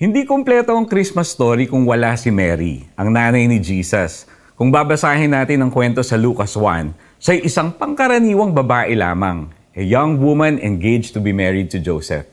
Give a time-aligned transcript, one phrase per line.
[0.00, 4.24] Hindi kumpleto ang Christmas story kung wala si Mary, ang nanay ni Jesus.
[4.56, 10.16] Kung babasahin natin ang kwento sa Lucas 1, siya'y isang pangkaraniwang babae lamang, a young
[10.16, 12.24] woman engaged to be married to Joseph.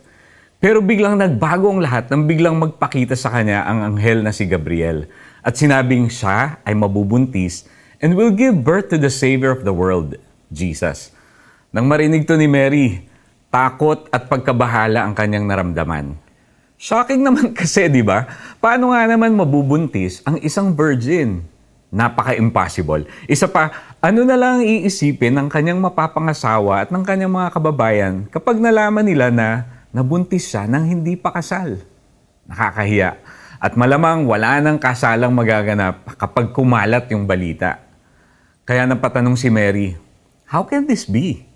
[0.64, 5.04] Pero biglang nagbago ang lahat nang biglang magpakita sa kanya ang anghel na si Gabriel
[5.44, 7.68] at sinabing siya ay mabubuntis
[8.00, 10.16] and will give birth to the Savior of the world,
[10.56, 11.12] Jesus.
[11.76, 13.04] Nang marinig to ni Mary,
[13.52, 16.27] takot at pagkabahala ang kanyang naramdaman.
[16.78, 18.30] Shocking naman kasi, di ba?
[18.62, 21.42] Paano nga naman mabubuntis ang isang virgin?
[21.90, 23.10] Napaka-impossible.
[23.26, 28.60] Isa pa, ano na lang iisipin ng kanyang mapapangasawa at ng kanyang mga kababayan kapag
[28.62, 31.82] nalaman nila na nabuntis siya nang hindi pa kasal?
[32.46, 33.18] Nakakahiya.
[33.58, 37.82] At malamang wala nang kasalang magaganap kapag kumalat yung balita.
[38.68, 39.98] Kaya napatanong si Mary,
[40.48, 41.47] How can this be?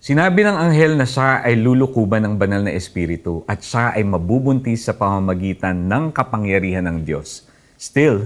[0.00, 4.88] Sinabi ng anghel na siya ay lulukuban ng banal na espiritu at siya ay mabubuntis
[4.88, 7.44] sa pamamagitan ng kapangyarihan ng Diyos.
[7.76, 8.24] Still,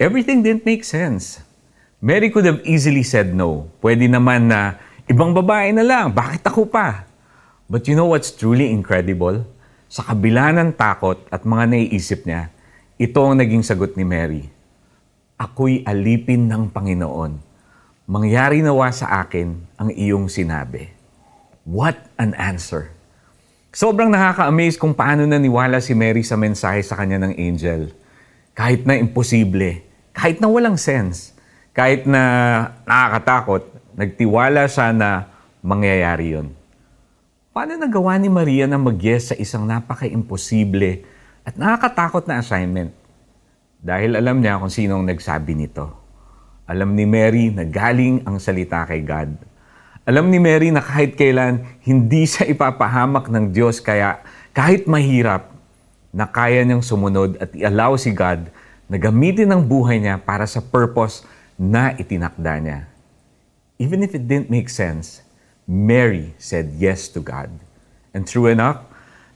[0.00, 1.44] everything didn't make sense.
[2.00, 3.68] Mary could have easily said no.
[3.84, 7.04] Pwede naman na, ibang babae na lang, bakit ako pa?
[7.68, 9.44] But you know what's truly incredible?
[9.92, 12.48] Sa kabila ng takot at mga naiisip niya,
[12.96, 14.48] ito ang naging sagot ni Mary.
[15.36, 17.36] Ako'y alipin ng Panginoon.
[18.08, 21.01] Mangyari nawa sa akin ang iyong sinabi.
[21.62, 22.90] What an answer!
[23.70, 27.94] Sobrang nakaka-amaze kung paano naniwala si Mary sa mensahe sa kanya ng angel.
[28.50, 31.30] Kahit na imposible, kahit na walang sense,
[31.70, 32.22] kahit na
[32.82, 33.62] nakakatakot,
[33.94, 35.30] nagtiwala siya na
[35.62, 36.50] mangyayari yon.
[37.54, 41.06] Paano nagawa ni Maria na mag-yes sa isang napaka-imposible
[41.46, 42.90] at nakakatakot na assignment?
[43.78, 45.94] Dahil alam niya kung sino ang nagsabi nito.
[46.66, 49.51] Alam ni Mary na galing ang salita kay God
[50.02, 54.18] alam ni Mary na kahit kailan hindi siya ipapahamak ng Diyos kaya
[54.50, 55.54] kahit mahirap
[56.10, 58.50] na kaya niyang sumunod at i-allow si God
[58.90, 61.22] na gamitin ang buhay niya para sa purpose
[61.54, 62.80] na itinakda niya.
[63.78, 65.22] Even if it didn't make sense,
[65.70, 67.54] Mary said yes to God.
[68.10, 68.82] And true enough,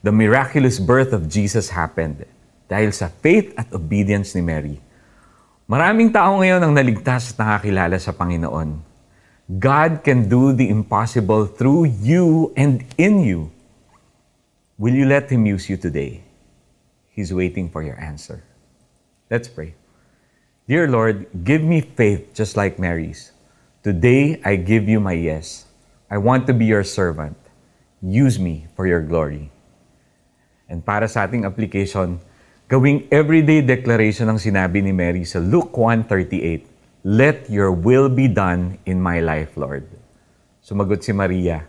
[0.02, 2.26] the miraculous birth of Jesus happened
[2.66, 4.82] dahil sa faith at obedience ni Mary.
[5.70, 8.85] Maraming tao ngayon ang naligtas at nakakilala sa Panginoon
[9.46, 13.54] God can do the impossible through you and in you.
[14.74, 16.26] Will you let Him use you today?
[17.14, 18.42] He's waiting for your answer.
[19.30, 19.74] Let's pray.
[20.66, 23.30] Dear Lord, give me faith just like Mary's.
[23.86, 25.64] Today, I give you my yes.
[26.10, 27.38] I want to be your servant.
[28.02, 29.50] Use me for your glory.
[30.68, 32.18] And para sa ating application,
[32.66, 36.75] gawing everyday declaration ang sinabi ni Mary sa Luke 1.38
[37.06, 39.86] Let your will be done in my life, Lord.
[40.58, 41.62] Sumagot si Maria,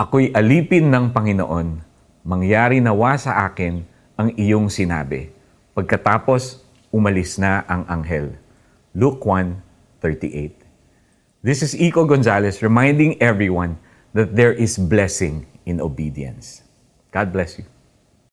[0.00, 1.84] Ako'y alipin ng Panginoon,
[2.24, 3.84] mangyari nawa sa akin
[4.16, 5.28] ang iyong sinabi.
[5.76, 8.32] Pagkatapos, umalis na ang anghel.
[8.96, 10.56] Luke 1:38.
[11.44, 13.76] This is Iko Gonzalez reminding everyone
[14.16, 16.64] that there is blessing in obedience.
[17.12, 17.68] God bless you.